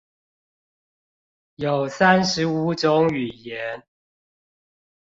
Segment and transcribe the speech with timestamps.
[1.57, 3.83] 有三十五種語言